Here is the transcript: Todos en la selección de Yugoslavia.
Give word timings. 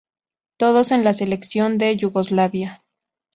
Todos 0.57 0.89
en 0.89 1.03
la 1.03 1.13
selección 1.13 1.77
de 1.77 1.95
Yugoslavia. 1.95 2.83